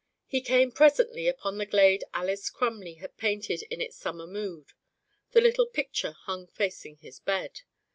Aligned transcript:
He 0.25 0.41
came 0.41 0.71
presently 0.71 1.27
upon 1.27 1.59
the 1.59 1.65
glade 1.67 2.03
Alys 2.11 2.49
Crumley 2.49 2.95
had 2.95 3.17
painted 3.17 3.61
in 3.69 3.81
its 3.81 3.95
summer 3.97 4.25
mood; 4.25 4.71
the 5.29 5.41
little 5.41 5.67
picture 5.67 6.13
hung 6.21 6.47
facing 6.47 6.95
his 6.97 7.19
bed. 7.19 7.61